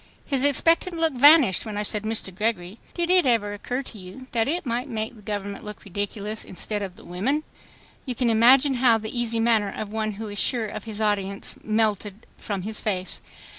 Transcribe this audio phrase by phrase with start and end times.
[0.25, 2.33] His expectant look vanished when I said, "Mr.
[2.33, 6.43] Gregory, did it ever occur to you that it might make the government look ridiculous
[6.43, 7.43] instead of the women?"
[8.07, 11.55] You can imagine bow the easy manner of one who is sure of his audience
[11.63, 13.21] melted from his face.